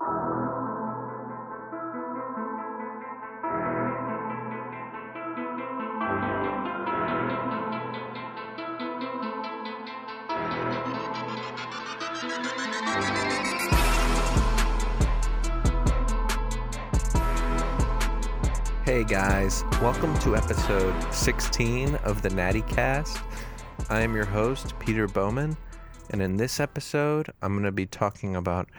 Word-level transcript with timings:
Hey 0.00 0.06
guys, 19.04 19.64
welcome 19.82 20.18
to 20.20 20.34
episode 20.34 21.12
16 21.12 21.96
of 21.96 22.22
the 22.22 22.30
Natty 22.30 22.62
Cast. 22.62 23.20
I 23.90 24.00
am 24.00 24.14
your 24.14 24.24
host, 24.24 24.78
Peter 24.78 25.06
Bowman, 25.06 25.58
and 26.08 26.22
in 26.22 26.38
this 26.38 26.58
episode, 26.58 27.30
I'm 27.42 27.52
going 27.52 27.64
to 27.64 27.72
be 27.72 27.84
talking 27.84 28.36
about 28.36 28.70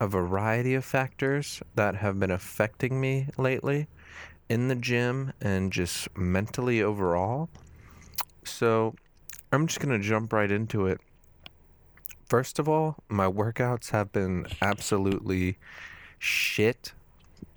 a 0.00 0.06
variety 0.06 0.74
of 0.74 0.84
factors 0.84 1.62
that 1.74 1.96
have 1.96 2.18
been 2.18 2.30
affecting 2.30 3.00
me 3.00 3.28
lately 3.36 3.88
in 4.48 4.68
the 4.68 4.74
gym 4.74 5.32
and 5.40 5.72
just 5.72 6.16
mentally 6.16 6.82
overall. 6.82 7.48
So, 8.44 8.94
I'm 9.52 9.66
just 9.66 9.80
going 9.80 9.98
to 9.98 10.06
jump 10.06 10.32
right 10.32 10.50
into 10.50 10.86
it. 10.86 11.00
First 12.28 12.58
of 12.58 12.68
all, 12.68 12.96
my 13.08 13.26
workouts 13.26 13.90
have 13.90 14.12
been 14.12 14.46
absolutely 14.60 15.58
shit 16.18 16.92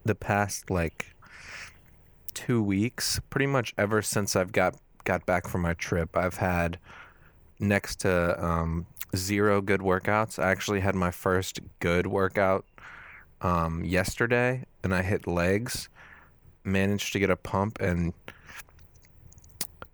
the 0.05 0.16
past 0.16 0.70
like 0.70 1.14
two 2.34 2.64
weeks, 2.64 3.20
pretty 3.30 3.48
much 3.48 3.73
ever 3.78 4.02
since 4.02 4.36
I've 4.36 4.52
got 4.52 4.76
got 5.03 5.26
back 5.26 5.48
from 5.48 5.62
my 5.62 5.73
trip. 5.73 6.16
I've 6.16 6.38
had 6.38 6.80
next 7.59 7.98
to 8.02 8.44
um, 8.44 8.86
zero 9.16 9.62
good 9.62 9.82
workouts. 9.82 10.42
I 10.42 10.52
actually 10.52 10.82
had 10.82 10.96
my 10.96 11.12
first 11.12 11.60
good 11.80 12.08
workout 12.08 12.66
um, 13.42 13.84
yesterday, 13.84 14.66
and 14.84 14.94
I 14.94 15.02
hit 15.02 15.28
legs. 15.28 15.90
Managed 16.64 17.14
to 17.14 17.20
get 17.20 17.30
a 17.30 17.36
pump, 17.36 17.80
and 17.80 18.14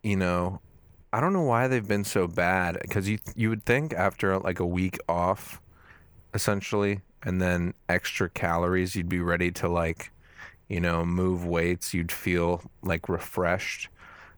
you 0.04 0.18
know, 0.18 0.60
I 1.14 1.22
don't 1.22 1.34
know 1.34 1.44
why 1.44 1.68
they've 1.68 1.88
been 1.88 2.04
so 2.04 2.28
bad. 2.28 2.78
Because 2.82 3.08
you 3.08 3.20
you 3.36 3.50
would 3.50 3.66
think 3.66 3.94
after 3.94 4.38
like 4.40 4.60
a 4.60 4.66
week 4.66 4.98
off, 5.08 5.62
essentially, 6.34 7.02
and 7.24 7.42
then 7.42 7.74
extra 7.88 8.30
calories, 8.30 8.96
you'd 8.96 9.08
be 9.08 9.22
ready 9.22 9.52
to 9.52 9.70
like 9.70 10.12
you 10.68 10.82
know, 10.82 11.06
move 11.06 11.46
weights, 11.46 11.94
you'd 11.94 12.12
feel 12.12 12.62
like 12.82 13.08
refreshed. 13.08 13.90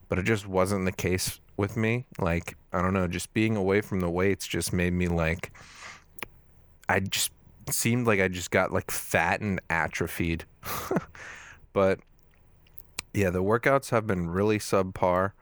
But 0.07 0.19
it 0.19 0.23
just 0.23 0.47
wasn't 0.47 0.85
the 0.85 0.91
case 0.91 1.39
with 1.59 1.77
me. 1.77 2.05
Like, 2.17 2.57
I 2.73 2.81
don't 2.81 2.93
know, 2.93 3.07
just 3.07 3.33
being 3.33 3.55
away 3.55 3.81
from 3.81 3.99
the 3.99 4.09
weights 4.09 4.47
just 4.47 4.73
made 4.73 4.93
me 4.93 5.07
like, 5.07 5.51
I 6.87 7.01
just 7.01 7.31
seemed 7.69 8.07
like 8.07 8.19
I 8.19 8.29
just 8.29 8.49
got 8.49 8.71
like 8.71 8.89
fat 8.89 9.41
and 9.41 9.61
atrophied. 9.69 10.45
but 11.73 11.99
yeah, 13.13 13.29
the 13.29 13.43
workouts 13.43 13.91
have 13.91 14.07
been 14.07 14.29
really 14.29 14.57
subpar. 14.57 15.33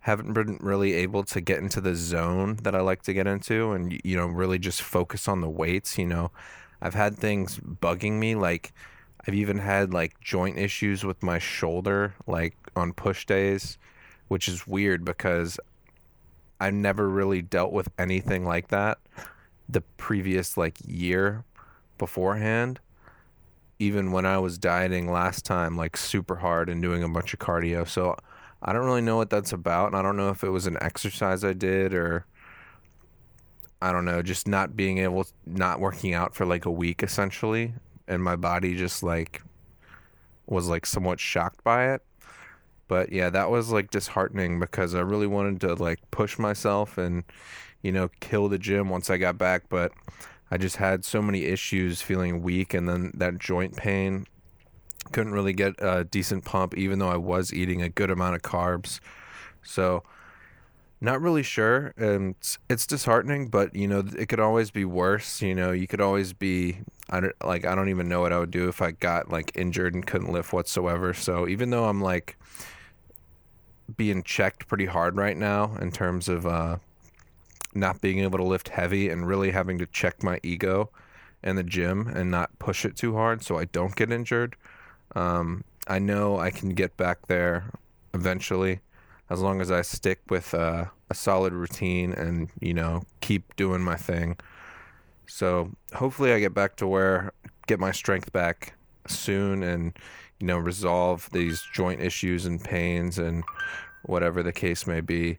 Haven't 0.00 0.32
been 0.32 0.58
really 0.60 0.92
able 0.94 1.24
to 1.24 1.40
get 1.40 1.58
into 1.58 1.80
the 1.80 1.96
zone 1.96 2.56
that 2.62 2.74
I 2.74 2.80
like 2.80 3.02
to 3.02 3.12
get 3.12 3.26
into 3.26 3.72
and, 3.72 3.98
you 4.04 4.16
know, 4.16 4.26
really 4.26 4.58
just 4.58 4.80
focus 4.80 5.26
on 5.28 5.40
the 5.40 5.50
weights. 5.50 5.98
You 5.98 6.06
know, 6.06 6.30
I've 6.80 6.94
had 6.94 7.16
things 7.16 7.58
bugging 7.58 8.12
me 8.12 8.34
like, 8.34 8.72
I've 9.26 9.34
even 9.34 9.58
had 9.58 9.92
like 9.92 10.20
joint 10.20 10.58
issues 10.58 11.04
with 11.04 11.22
my 11.22 11.38
shoulder, 11.38 12.14
like 12.26 12.54
on 12.76 12.92
push 12.92 13.24
days, 13.24 13.78
which 14.28 14.48
is 14.48 14.66
weird 14.66 15.04
because 15.04 15.58
I 16.60 16.70
never 16.70 17.08
really 17.08 17.42
dealt 17.42 17.72
with 17.72 17.88
anything 17.98 18.44
like 18.44 18.68
that 18.68 18.98
the 19.68 19.80
previous 19.80 20.56
like 20.56 20.76
year 20.86 21.44
beforehand. 21.98 22.80
Even 23.78 24.12
when 24.12 24.24
I 24.24 24.38
was 24.38 24.56
dieting 24.56 25.10
last 25.10 25.44
time, 25.44 25.76
like 25.76 25.96
super 25.96 26.36
hard 26.36 26.68
and 26.68 26.80
doing 26.80 27.02
a 27.02 27.08
bunch 27.08 27.34
of 27.34 27.40
cardio. 27.40 27.86
So 27.86 28.16
I 28.62 28.72
don't 28.72 28.86
really 28.86 29.02
know 29.02 29.16
what 29.16 29.30
that's 29.30 29.52
about. 29.52 29.88
And 29.88 29.96
I 29.96 30.02
don't 30.02 30.16
know 30.16 30.30
if 30.30 30.44
it 30.44 30.50
was 30.50 30.66
an 30.66 30.78
exercise 30.80 31.44
I 31.44 31.54
did 31.54 31.92
or 31.92 32.24
I 33.82 33.92
don't 33.92 34.04
know, 34.04 34.22
just 34.22 34.46
not 34.46 34.76
being 34.76 34.98
able, 34.98 35.26
not 35.44 35.80
working 35.80 36.14
out 36.14 36.34
for 36.34 36.46
like 36.46 36.64
a 36.64 36.70
week 36.70 37.02
essentially 37.02 37.74
and 38.06 38.22
my 38.22 38.36
body 38.36 38.76
just 38.76 39.02
like 39.02 39.42
was 40.46 40.68
like 40.68 40.86
somewhat 40.86 41.20
shocked 41.20 41.64
by 41.64 41.92
it. 41.92 42.02
But 42.94 43.10
yeah, 43.10 43.28
that 43.30 43.50
was 43.50 43.72
like 43.72 43.90
disheartening 43.90 44.60
because 44.60 44.94
I 44.94 45.00
really 45.00 45.26
wanted 45.26 45.60
to 45.62 45.74
like 45.74 45.98
push 46.12 46.38
myself 46.38 46.96
and 46.96 47.24
you 47.82 47.90
know 47.90 48.08
kill 48.20 48.48
the 48.48 48.56
gym 48.56 48.88
once 48.88 49.10
I 49.10 49.16
got 49.16 49.36
back, 49.36 49.64
but 49.68 49.90
I 50.48 50.58
just 50.58 50.76
had 50.76 51.04
so 51.04 51.20
many 51.20 51.42
issues 51.42 52.02
feeling 52.02 52.40
weak 52.40 52.72
and 52.72 52.88
then 52.88 53.10
that 53.16 53.40
joint 53.40 53.74
pain 53.74 54.28
couldn't 55.10 55.32
really 55.32 55.52
get 55.52 55.74
a 55.80 56.04
decent 56.04 56.44
pump 56.44 56.78
even 56.78 57.00
though 57.00 57.08
I 57.08 57.16
was 57.16 57.52
eating 57.52 57.82
a 57.82 57.88
good 57.88 58.12
amount 58.12 58.36
of 58.36 58.42
carbs. 58.42 59.00
So 59.64 60.04
not 61.00 61.20
really 61.20 61.42
sure 61.42 61.94
and 61.96 62.36
it's, 62.36 62.58
it's 62.70 62.86
disheartening 62.86 63.48
but 63.48 63.74
you 63.74 63.88
know 63.88 64.04
it 64.16 64.28
could 64.28 64.38
always 64.38 64.70
be 64.70 64.84
worse 64.84 65.42
you 65.42 65.54
know 65.54 65.72
you 65.72 65.88
could 65.88 66.00
always 66.00 66.32
be 66.32 66.78
I 67.10 67.18
don't 67.18 67.34
like 67.44 67.66
I 67.66 67.74
don't 67.74 67.88
even 67.88 68.08
know 68.08 68.20
what 68.20 68.32
I 68.32 68.38
would 68.38 68.52
do 68.52 68.68
if 68.68 68.80
I 68.80 68.92
got 68.92 69.30
like 69.30 69.50
injured 69.56 69.94
and 69.94 70.06
couldn't 70.06 70.32
lift 70.32 70.52
whatsoever. 70.52 71.12
So 71.12 71.48
even 71.48 71.70
though 71.70 71.86
I'm 71.86 72.00
like 72.00 72.38
being 73.96 74.22
checked 74.22 74.66
pretty 74.66 74.86
hard 74.86 75.16
right 75.16 75.36
now 75.36 75.76
in 75.80 75.90
terms 75.90 76.28
of 76.28 76.46
uh, 76.46 76.78
not 77.74 78.00
being 78.00 78.20
able 78.20 78.38
to 78.38 78.44
lift 78.44 78.68
heavy 78.68 79.08
and 79.08 79.26
really 79.26 79.50
having 79.50 79.78
to 79.78 79.86
check 79.86 80.22
my 80.22 80.40
ego 80.42 80.90
in 81.42 81.56
the 81.56 81.62
gym 81.62 82.06
and 82.08 82.30
not 82.30 82.58
push 82.58 82.84
it 82.84 82.96
too 82.96 83.14
hard 83.14 83.42
so 83.42 83.58
I 83.58 83.66
don't 83.66 83.94
get 83.94 84.10
injured. 84.10 84.56
Um, 85.14 85.64
I 85.86 85.98
know 85.98 86.38
I 86.38 86.50
can 86.50 86.70
get 86.70 86.96
back 86.96 87.26
there 87.26 87.70
eventually 88.14 88.80
as 89.28 89.40
long 89.40 89.60
as 89.60 89.70
I 89.70 89.82
stick 89.82 90.20
with 90.28 90.54
uh, 90.54 90.86
a 91.10 91.14
solid 91.14 91.52
routine 91.52 92.12
and 92.12 92.48
you 92.60 92.74
know 92.74 93.02
keep 93.20 93.56
doing 93.56 93.82
my 93.82 93.96
thing. 93.96 94.36
So 95.26 95.70
hopefully 95.94 96.32
I 96.32 96.40
get 96.40 96.54
back 96.54 96.76
to 96.76 96.86
where 96.86 97.32
get 97.66 97.80
my 97.80 97.92
strength 97.92 98.32
back 98.32 98.74
soon 99.06 99.62
and 99.62 99.96
you 100.44 100.48
know 100.48 100.58
resolve 100.58 101.30
these 101.32 101.66
joint 101.72 102.02
issues 102.02 102.44
and 102.44 102.62
pains 102.62 103.16
and 103.16 103.44
whatever 104.02 104.42
the 104.42 104.52
case 104.52 104.86
may 104.86 105.00
be. 105.00 105.38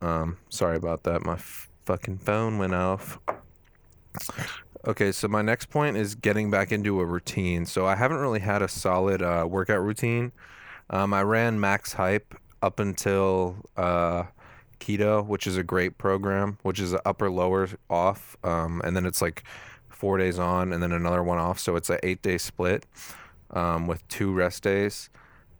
Um, 0.00 0.36
sorry 0.48 0.76
about 0.76 1.02
that. 1.02 1.24
My 1.24 1.32
f- 1.32 1.68
fucking 1.84 2.18
phone 2.18 2.56
went 2.56 2.72
off. 2.72 3.18
Okay, 4.86 5.10
so 5.10 5.26
my 5.26 5.42
next 5.42 5.66
point 5.66 5.96
is 5.96 6.14
getting 6.14 6.48
back 6.48 6.70
into 6.70 7.00
a 7.00 7.04
routine. 7.04 7.66
So 7.66 7.86
I 7.86 7.96
haven't 7.96 8.18
really 8.18 8.38
had 8.38 8.62
a 8.62 8.68
solid 8.68 9.20
uh, 9.20 9.48
workout 9.50 9.82
routine. 9.82 10.30
Um, 10.90 11.12
I 11.12 11.24
ran 11.24 11.58
max 11.58 11.94
hype 11.94 12.32
up 12.62 12.78
until 12.78 13.56
uh, 13.76 14.26
keto, 14.78 15.26
which 15.26 15.48
is 15.48 15.56
a 15.56 15.64
great 15.64 15.98
program, 15.98 16.56
which 16.62 16.78
is 16.78 16.94
upper 17.04 17.28
lower 17.32 17.68
off, 17.90 18.36
um, 18.44 18.80
and 18.84 18.96
then 18.96 19.06
it's 19.06 19.20
like 19.20 19.42
four 19.88 20.18
days 20.18 20.38
on 20.38 20.72
and 20.72 20.80
then 20.80 20.92
another 20.92 21.24
one 21.24 21.38
off. 21.38 21.58
So 21.58 21.74
it's 21.74 21.90
an 21.90 21.98
eight 22.04 22.22
day 22.22 22.38
split 22.38 22.86
um, 23.52 23.86
with 23.86 24.06
two 24.08 24.32
rest 24.32 24.62
days. 24.62 25.10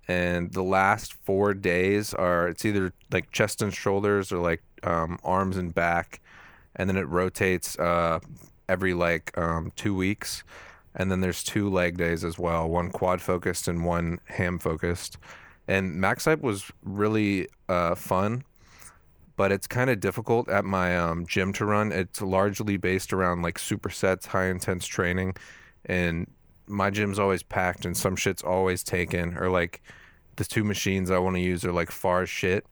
And 0.08 0.52
the 0.52 0.62
last 0.62 1.12
four 1.12 1.54
days 1.54 2.12
are 2.14 2.48
it's 2.48 2.64
either 2.64 2.92
like 3.12 3.30
chest 3.30 3.62
and 3.62 3.72
shoulders 3.72 4.32
or 4.32 4.38
like 4.38 4.62
um, 4.82 5.18
arms 5.22 5.56
and 5.56 5.74
back, 5.74 6.20
and 6.74 6.88
then 6.88 6.96
it 6.96 7.06
rotates 7.06 7.78
uh, 7.78 8.18
every 8.68 8.94
like 8.94 9.36
um, 9.38 9.72
two 9.76 9.94
weeks. 9.94 10.42
And 10.96 11.10
then 11.10 11.20
there's 11.20 11.44
two 11.44 11.70
leg 11.70 11.96
days 11.96 12.24
as 12.24 12.38
well, 12.38 12.68
one 12.68 12.90
quad 12.90 13.22
focused 13.22 13.68
and 13.68 13.84
one 13.84 14.18
ham 14.24 14.58
focused. 14.58 15.18
And 15.68 15.94
Max 15.94 16.24
Hype 16.24 16.40
was 16.40 16.72
really 16.82 17.46
uh, 17.68 17.94
fun 17.94 18.42
but 19.40 19.50
it's 19.50 19.66
kind 19.66 19.88
of 19.88 19.98
difficult 20.00 20.50
at 20.50 20.66
my 20.66 20.98
um, 20.98 21.24
gym 21.26 21.50
to 21.50 21.64
run. 21.64 21.92
It's 21.92 22.20
largely 22.20 22.76
based 22.76 23.10
around 23.10 23.40
like 23.40 23.56
supersets, 23.56 24.26
high 24.26 24.48
intense 24.48 24.86
training, 24.86 25.34
and 25.86 26.30
my 26.70 26.90
gym's 26.90 27.18
always 27.18 27.42
packed 27.42 27.84
and 27.84 27.96
some 27.96 28.16
shit's 28.16 28.42
always 28.42 28.82
taken 28.82 29.36
or 29.36 29.50
like 29.50 29.82
the 30.36 30.44
two 30.44 30.64
machines 30.64 31.10
I 31.10 31.18
want 31.18 31.36
to 31.36 31.42
use 31.42 31.64
are 31.64 31.72
like 31.72 31.90
far 31.90 32.24
shit 32.26 32.66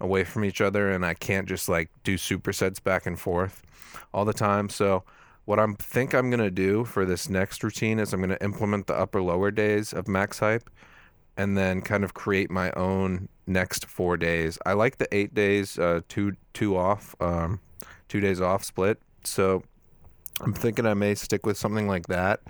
away 0.00 0.24
from 0.24 0.44
each 0.44 0.60
other 0.60 0.90
and 0.90 1.04
I 1.04 1.14
can't 1.14 1.48
just 1.48 1.68
like 1.68 1.90
do 2.04 2.16
supersets 2.16 2.82
back 2.82 3.06
and 3.06 3.18
forth 3.18 3.62
all 4.12 4.24
the 4.24 4.32
time. 4.32 4.68
So 4.68 5.02
what 5.44 5.58
I 5.58 5.66
think 5.78 6.14
I'm 6.14 6.30
going 6.30 6.40
to 6.40 6.50
do 6.50 6.84
for 6.84 7.04
this 7.04 7.28
next 7.28 7.64
routine 7.64 7.98
is 7.98 8.12
I'm 8.12 8.20
going 8.20 8.30
to 8.30 8.44
implement 8.44 8.86
the 8.86 8.94
upper 8.94 9.22
lower 9.22 9.50
days 9.50 9.92
of 9.92 10.06
max 10.06 10.38
hype 10.38 10.68
and 11.36 11.56
then 11.56 11.80
kind 11.80 12.04
of 12.04 12.14
create 12.14 12.50
my 12.50 12.70
own 12.72 13.28
next 13.46 13.86
four 13.86 14.16
days. 14.16 14.58
I 14.66 14.74
like 14.74 14.98
the 14.98 15.08
eight 15.14 15.34
days, 15.34 15.78
uh, 15.78 16.02
two 16.08 16.36
two 16.52 16.76
off, 16.76 17.14
um, 17.20 17.60
two 18.08 18.20
days 18.20 18.40
off 18.40 18.62
split. 18.62 19.00
So 19.24 19.62
I'm 20.40 20.52
thinking 20.52 20.86
I 20.86 20.94
may 20.94 21.14
stick 21.14 21.46
with 21.46 21.56
something 21.56 21.88
like 21.88 22.08
that. 22.08 22.40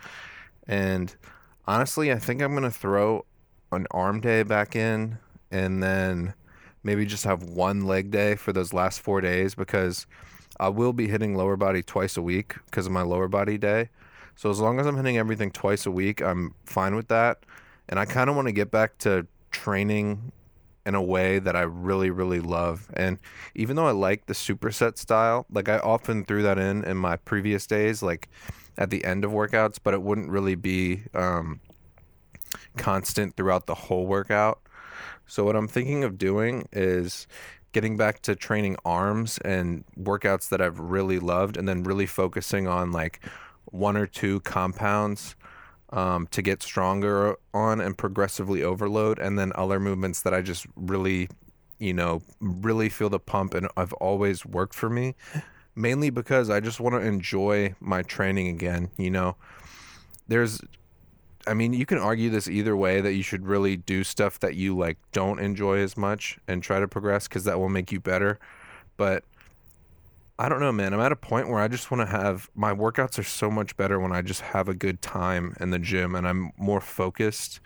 And 0.69 1.17
honestly, 1.67 2.13
I 2.13 2.19
think 2.19 2.43
I'm 2.43 2.55
gonna 2.55 2.71
throw 2.71 3.25
an 3.73 3.87
arm 3.91 4.21
day 4.21 4.43
back 4.43 4.77
in, 4.77 5.19
and 5.51 5.83
then 5.83 6.35
maybe 6.83 7.05
just 7.05 7.25
have 7.25 7.43
one 7.43 7.83
leg 7.83 8.11
day 8.11 8.37
for 8.37 8.53
those 8.53 8.73
last 8.73 9.01
four 9.01 9.21
days 9.21 9.55
because 9.55 10.07
I 10.61 10.69
will 10.69 10.93
be 10.93 11.09
hitting 11.09 11.35
lower 11.35 11.57
body 11.57 11.83
twice 11.83 12.17
a 12.17 12.23
week 12.23 12.55
because 12.67 12.87
of 12.87 12.93
my 12.93 13.03
lower 13.03 13.29
body 13.29 13.59
day. 13.59 13.91
So 14.37 14.51
as 14.51 14.61
long 14.61 14.79
as 14.79 14.87
I'm 14.87 14.97
hitting 14.97 15.19
everything 15.19 15.51
twice 15.51 15.87
a 15.87 15.91
week, 15.91 16.23
I'm 16.23 16.55
fine 16.65 16.95
with 16.95 17.09
that. 17.09 17.41
And 17.89 17.99
I 17.99 18.05
kind 18.05 18.31
of 18.31 18.37
want 18.37 18.47
to 18.47 18.53
get 18.53 18.71
back 18.71 18.99
to 18.99 19.27
training 19.51 20.33
in 20.87 20.95
a 20.95 21.03
way 21.03 21.39
that 21.39 21.57
I 21.57 21.63
really, 21.63 22.11
really 22.11 22.41
love. 22.41 22.89
And 22.95 23.19
even 23.55 23.77
though 23.77 23.87
I 23.87 23.91
like 23.91 24.27
the 24.27 24.35
superset 24.35 24.97
style, 24.97 25.45
like 25.51 25.69
I 25.69 25.79
often 25.79 26.25
threw 26.25 26.43
that 26.43 26.59
in 26.59 26.85
in 26.85 26.97
my 26.97 27.17
previous 27.17 27.67
days, 27.67 28.03
like 28.03 28.29
at 28.79 28.91
the 28.91 29.05
end 29.05 29.25
of 29.25 29.33
workouts, 29.33 29.79
but 29.83 29.93
it 29.93 30.01
wouldn't 30.01 30.31
really 30.31 30.55
be 30.55 31.03
um, 31.13 31.61
constant 32.77 33.37
throughout 33.37 33.67
the 33.67 33.75
whole 33.75 34.07
workout. 34.07 34.61
So 35.27 35.45
what 35.45 35.57
I'm 35.57 35.69
thinking 35.69 36.05
of 36.05 36.17
doing 36.17 36.69
is 36.73 37.27
getting 37.73 37.99
back 37.99 38.23
to 38.23 38.35
training 38.35 38.77
arms 38.85 39.39
and 39.39 39.85
workouts 40.01 40.49
that 40.49 40.63
I've 40.63 40.79
really 40.79 41.19
loved, 41.19 41.57
and 41.57 41.69
then 41.69 41.83
really 41.83 42.07
focusing 42.07 42.67
on 42.67 42.93
like 42.93 43.21
one 43.67 43.97
or 43.97 44.07
two 44.07 44.41
compounds 44.41 45.37
um, 45.91 46.27
to 46.29 46.41
get 46.41 46.63
stronger 46.63 47.37
on 47.53 47.81
and 47.81 47.99
progressively 47.99 48.63
overload, 48.63 49.19
and 49.19 49.39
then 49.39 49.53
other 49.55 49.81
movements 49.81 50.23
that 50.23 50.33
I 50.33 50.41
just 50.41 50.67
really, 50.77 51.29
you 51.79 51.93
know, 51.93 52.23
really 52.41 52.89
feel 52.89 53.11
the 53.11 53.19
pump 53.19 53.55
and 53.55 53.69
I've 53.77 53.93
always 53.95 54.47
worked 54.47 54.75
for 54.75 54.89
me. 54.89 55.15
Mainly 55.79 56.11
because 56.11 56.51
I 56.51 56.59
just 56.61 56.81
want 56.81 56.95
to 56.97 57.01
enjoy 57.01 57.75
my 57.81 58.03
training 58.03 58.49
again. 58.49 58.91
You 58.97 59.11
know, 59.11 59.37
there's 60.27 60.61
I 61.47 61.55
mean, 61.55 61.73
you 61.73 61.87
can 61.87 61.99
argue 61.99 62.29
this 62.29 62.49
either 62.49 62.77
way 62.77 63.01
that 63.01 63.15
you 63.15 63.23
should 63.23 63.47
really 63.47 63.77
do 63.77 64.05
stuff 64.05 64.39
that 64.41 64.55
you 64.55 64.77
like 64.77 64.99
don't 65.13 65.39
enjoy 65.39 65.79
as 65.79 65.97
much 65.97 66.39
and 66.47 66.63
try 66.63 66.79
to 66.79 66.87
progress 66.87 67.27
because 67.27 67.45
that 67.45 67.59
will 67.59 67.71
make 67.71 67.91
you 67.91 68.01
better. 68.01 68.39
But 68.99 69.25
I 70.39 70.49
don't 70.49 70.61
know, 70.61 70.73
man. 70.73 70.93
I'm 70.93 71.01
at 71.01 71.11
a 71.11 71.17
point 71.17 71.49
where 71.49 71.61
I 71.61 71.69
just 71.69 71.91
want 71.91 72.03
to 72.03 72.07
have 72.07 72.51
my 72.55 72.75
workouts 72.75 73.19
are 73.19 73.25
so 73.25 73.51
much 73.51 73.77
better 73.77 73.99
when 73.99 74.13
I 74.13 74.21
just 74.21 74.43
have 74.43 74.69
a 74.69 74.75
good 74.75 75.01
time 75.01 75.57
in 75.59 75.71
the 75.71 75.79
gym 75.79 76.15
and 76.15 76.29
I'm 76.29 76.53
more 76.59 76.81
focused 76.81 77.61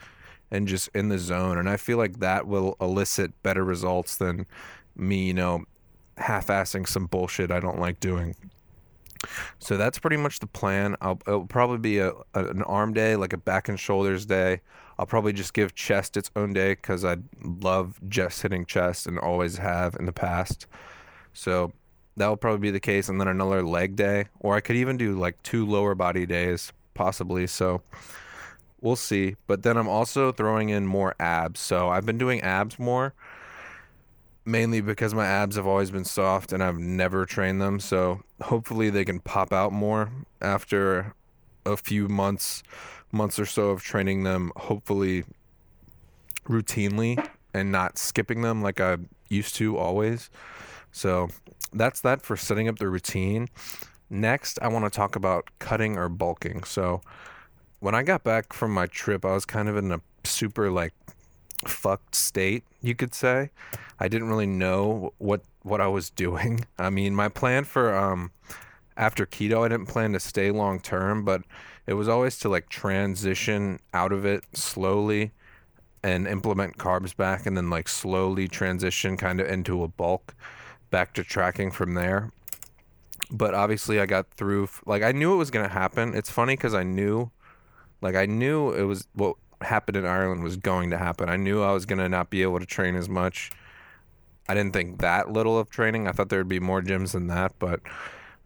and 0.50 0.68
just 0.68 0.88
in 0.94 1.08
the 1.08 1.18
zone. 1.18 1.58
And 1.58 1.68
I 1.68 1.76
feel 1.76 1.98
like 1.98 2.20
that 2.20 2.46
will 2.46 2.76
elicit 2.80 3.42
better 3.42 3.64
results 3.64 4.16
than 4.16 4.46
me, 4.94 5.26
you 5.26 5.34
know, 5.34 5.64
half 6.16 6.48
assing 6.48 6.86
some 6.86 7.06
bullshit 7.06 7.50
I 7.50 7.60
don't 7.60 7.80
like 7.80 8.00
doing. 8.00 8.34
So 9.58 9.76
that's 9.76 9.98
pretty 9.98 10.16
much 10.16 10.40
the 10.40 10.46
plan. 10.46 10.96
I'll, 11.00 11.20
it'll 11.26 11.46
probably 11.46 11.78
be 11.78 11.98
a, 11.98 12.12
a, 12.34 12.46
an 12.46 12.62
arm 12.62 12.92
day, 12.92 13.16
like 13.16 13.32
a 13.32 13.36
back 13.36 13.68
and 13.68 13.78
shoulders 13.78 14.26
day. 14.26 14.60
I'll 14.98 15.06
probably 15.06 15.32
just 15.32 15.54
give 15.54 15.74
chest 15.74 16.16
its 16.16 16.30
own 16.36 16.52
day 16.52 16.72
because 16.72 17.04
I 17.04 17.16
love 17.42 18.00
just 18.08 18.42
hitting 18.42 18.66
chest 18.66 19.06
and 19.06 19.18
always 19.18 19.58
have 19.58 19.96
in 19.98 20.06
the 20.06 20.12
past. 20.12 20.66
So 21.32 21.72
that'll 22.16 22.36
probably 22.36 22.60
be 22.60 22.70
the 22.70 22.80
case. 22.80 23.08
And 23.08 23.20
then 23.20 23.28
another 23.28 23.62
leg 23.62 23.96
day, 23.96 24.26
or 24.40 24.54
I 24.54 24.60
could 24.60 24.76
even 24.76 24.96
do 24.96 25.18
like 25.18 25.42
two 25.42 25.66
lower 25.66 25.94
body 25.94 26.26
days, 26.26 26.72
possibly. 26.94 27.46
So 27.46 27.82
we'll 28.80 28.96
see. 28.96 29.36
But 29.46 29.62
then 29.62 29.76
I'm 29.76 29.88
also 29.88 30.32
throwing 30.32 30.68
in 30.68 30.86
more 30.86 31.14
abs. 31.18 31.60
So 31.60 31.88
I've 31.88 32.06
been 32.06 32.18
doing 32.18 32.40
abs 32.42 32.78
more 32.78 33.14
mainly 34.44 34.80
because 34.80 35.14
my 35.14 35.26
abs 35.26 35.56
have 35.56 35.66
always 35.66 35.90
been 35.90 36.04
soft 36.04 36.52
and 36.52 36.62
I've 36.62 36.78
never 36.78 37.24
trained 37.26 37.60
them. 37.60 37.80
So 37.80 38.22
hopefully 38.40 38.90
they 38.90 39.04
can 39.04 39.20
pop 39.20 39.52
out 39.52 39.72
more 39.72 40.10
after 40.40 41.14
a 41.64 41.76
few 41.76 42.08
months, 42.08 42.62
months 43.12 43.38
or 43.38 43.46
so 43.46 43.70
of 43.70 43.82
training 43.82 44.24
them, 44.24 44.52
hopefully 44.56 45.24
routinely 46.44 47.24
and 47.54 47.70
not 47.70 47.98
skipping 47.98 48.42
them 48.42 48.62
like 48.62 48.80
I 48.80 48.96
used 49.28 49.54
to 49.56 49.76
always. 49.76 50.30
So 50.90 51.28
that's 51.72 52.00
that 52.00 52.22
for 52.22 52.36
setting 52.36 52.68
up 52.68 52.78
the 52.78 52.88
routine. 52.88 53.48
Next, 54.10 54.58
I 54.60 54.68
want 54.68 54.84
to 54.84 54.90
talk 54.90 55.16
about 55.16 55.50
cutting 55.58 55.96
or 55.96 56.08
bulking. 56.08 56.64
So 56.64 57.00
when 57.80 57.94
I 57.94 58.02
got 58.02 58.24
back 58.24 58.52
from 58.52 58.72
my 58.72 58.86
trip, 58.86 59.24
I 59.24 59.32
was 59.32 59.44
kind 59.44 59.68
of 59.68 59.76
in 59.76 59.90
a 59.92 60.00
super 60.24 60.70
like 60.70 60.92
fucked 61.66 62.14
state, 62.14 62.64
you 62.80 62.94
could 62.94 63.14
say. 63.14 63.50
I 63.98 64.08
didn't 64.08 64.28
really 64.28 64.46
know 64.46 65.12
what 65.18 65.42
what 65.62 65.80
I 65.80 65.88
was 65.88 66.10
doing. 66.10 66.66
I 66.78 66.90
mean, 66.90 67.14
my 67.14 67.28
plan 67.28 67.64
for 67.64 67.94
um 67.94 68.32
after 68.96 69.26
keto, 69.26 69.64
I 69.64 69.68
didn't 69.68 69.86
plan 69.86 70.12
to 70.12 70.20
stay 70.20 70.50
long 70.50 70.80
term, 70.80 71.24
but 71.24 71.42
it 71.86 71.94
was 71.94 72.08
always 72.08 72.38
to 72.40 72.48
like 72.48 72.68
transition 72.68 73.80
out 73.94 74.12
of 74.12 74.24
it 74.24 74.44
slowly 74.52 75.32
and 76.02 76.26
implement 76.26 76.78
carbs 76.78 77.16
back 77.16 77.46
and 77.46 77.56
then 77.56 77.70
like 77.70 77.88
slowly 77.88 78.48
transition 78.48 79.16
kind 79.16 79.40
of 79.40 79.48
into 79.48 79.82
a 79.82 79.88
bulk 79.88 80.34
back 80.90 81.14
to 81.14 81.24
tracking 81.24 81.70
from 81.70 81.94
there. 81.94 82.30
But 83.30 83.54
obviously 83.54 84.00
I 84.00 84.06
got 84.06 84.30
through 84.30 84.68
like 84.84 85.02
I 85.02 85.12
knew 85.12 85.32
it 85.32 85.36
was 85.36 85.50
going 85.50 85.66
to 85.66 85.72
happen. 85.72 86.14
It's 86.14 86.30
funny 86.30 86.56
cuz 86.56 86.74
I 86.74 86.82
knew 86.82 87.30
like 88.00 88.16
I 88.16 88.26
knew 88.26 88.72
it 88.72 88.82
was 88.82 89.06
what 89.14 89.36
happened 89.64 89.96
in 89.96 90.06
Ireland 90.06 90.42
was 90.42 90.56
going 90.56 90.90
to 90.90 90.98
happen. 90.98 91.28
I 91.28 91.36
knew 91.36 91.62
I 91.62 91.72
was 91.72 91.86
going 91.86 91.98
to 91.98 92.08
not 92.08 92.30
be 92.30 92.42
able 92.42 92.60
to 92.60 92.66
train 92.66 92.96
as 92.96 93.08
much. 93.08 93.50
I 94.48 94.54
didn't 94.54 94.72
think 94.72 95.00
that 95.00 95.30
little 95.30 95.58
of 95.58 95.70
training. 95.70 96.08
I 96.08 96.12
thought 96.12 96.28
there 96.28 96.40
would 96.40 96.48
be 96.48 96.60
more 96.60 96.82
gyms 96.82 97.12
than 97.12 97.28
that, 97.28 97.52
but 97.58 97.80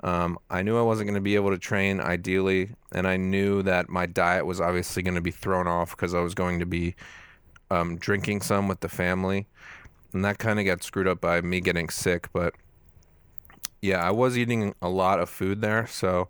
um, 0.02 0.38
I 0.50 0.62
knew 0.62 0.78
I 0.78 0.82
wasn't 0.82 1.08
going 1.08 1.14
to 1.14 1.20
be 1.20 1.36
able 1.36 1.50
to 1.50 1.58
train 1.58 2.00
ideally, 2.00 2.70
and 2.92 3.08
I 3.08 3.16
knew 3.16 3.62
that 3.62 3.88
my 3.88 4.06
diet 4.06 4.46
was 4.46 4.60
obviously 4.60 5.02
going 5.02 5.14
to 5.14 5.20
be 5.20 5.30
thrown 5.30 5.66
off 5.66 5.90
because 5.90 6.14
I 6.14 6.20
was 6.20 6.34
going 6.34 6.60
to 6.60 6.66
be 6.66 6.94
um, 7.70 7.96
drinking 7.96 8.42
some 8.42 8.68
with 8.68 8.80
the 8.80 8.88
family, 8.88 9.46
and 10.12 10.24
that 10.24 10.38
kind 10.38 10.60
of 10.60 10.66
got 10.66 10.82
screwed 10.82 11.08
up 11.08 11.20
by 11.20 11.40
me 11.40 11.60
getting 11.60 11.88
sick. 11.88 12.28
But 12.32 12.54
yeah, 13.80 14.06
I 14.06 14.10
was 14.10 14.36
eating 14.36 14.74
a 14.82 14.88
lot 14.88 15.18
of 15.18 15.30
food 15.30 15.62
there, 15.62 15.86
so 15.86 16.28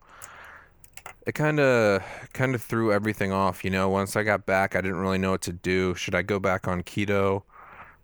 it 1.26 1.34
kind 1.34 1.58
of 1.58 2.02
kind 2.32 2.54
of 2.54 2.62
threw 2.62 2.92
everything 2.92 3.32
off. 3.32 3.64
You 3.64 3.70
know, 3.70 3.88
once 3.88 4.16
I 4.16 4.22
got 4.22 4.46
back, 4.46 4.76
I 4.76 4.80
didn't 4.80 4.98
really 4.98 5.18
know 5.18 5.32
what 5.32 5.42
to 5.42 5.52
do. 5.52 5.94
Should 5.94 6.14
I 6.14 6.22
go 6.22 6.38
back 6.38 6.68
on 6.68 6.82
keto, 6.82 7.42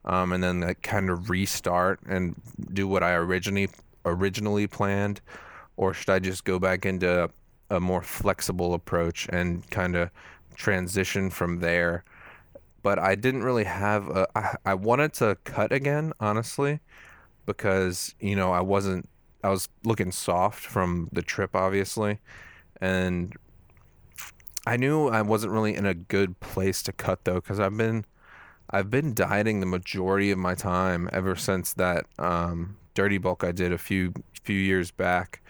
um, 0.05 0.33
and 0.33 0.43
then 0.43 0.61
like, 0.61 0.83
kind 0.83 1.09
of 1.09 1.31
restart 1.31 2.01
and 2.07 2.35
do 2.73 2.89
what 2.89 3.03
I 3.03 3.15
originally 3.15 3.71
originally 4.05 4.67
planned, 4.67 5.21
or 5.77 5.95
should 5.95 6.11
I 6.11 6.19
just 6.19 6.45
go 6.45 6.59
back 6.59 6.85
into 6.85 7.31
a 7.71 7.81
more 7.81 8.03
flexible 8.03 8.75
approach 8.75 9.29
and 9.31 9.69
kind 9.71 9.97
of 9.97 10.11
transition 10.57 11.31
from 11.31 11.61
there? 11.61 12.05
But 12.83 12.99
I 12.99 13.15
didn't 13.15 13.45
really 13.45 13.65
have 13.65 14.09
a. 14.09 14.27
I, 14.35 14.57
I 14.67 14.75
wanted 14.75 15.13
to 15.15 15.39
cut 15.45 15.73
again, 15.73 16.13
honestly, 16.19 16.81
because 17.47 18.17
you 18.19 18.35
know 18.35 18.53
I 18.53 18.61
wasn't. 18.61 19.09
I 19.45 19.51
was 19.51 19.69
looking 19.85 20.11
soft 20.11 20.67
from 20.67 21.09
the 21.13 21.23
trip, 21.23 21.55
obviously 21.55 22.19
and 22.83 23.37
I 24.67 24.77
knew 24.77 25.09
I 25.09 25.23
wasn't 25.23 25.53
really 25.53 25.75
in 25.77 25.87
a 25.87 25.95
good 25.95 26.41
place 26.41 26.83
to 26.83 26.93
cut 26.93 27.25
though 27.25 27.37
because 27.37 27.61
I've 27.61 27.77
been 27.77 28.05
I've 28.71 28.91
been 28.91 29.15
dieting 29.15 29.61
the 29.61 29.67
majority 29.67 30.33
of 30.33 30.39
my 30.39 30.55
time 30.55 31.09
ever 31.13 31.37
since 31.37 31.73
that 31.75 32.07
um, 32.19 32.77
dirty 32.95 33.19
bulk 33.19 33.45
I 33.45 33.53
did 33.53 33.73
a 33.73 33.79
few 33.79 34.13
few 34.43 34.59
years 34.59 34.91
back. 34.91 35.41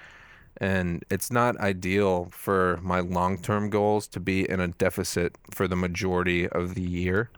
And 0.59 1.03
it's 1.11 1.31
not 1.31 1.57
ideal 1.57 2.29
for 2.31 2.79
my 2.83 3.01
long 3.01 3.39
term 3.39 3.71
goals 3.71 4.07
to 4.09 4.21
be 4.21 4.49
in 4.49 4.61
a 4.61 4.69
deficit 4.69 5.37
for 5.51 5.67
the 5.67 5.75
majority 5.75 6.47
of 6.47 6.75
the 6.75 6.83
year. 6.83 7.31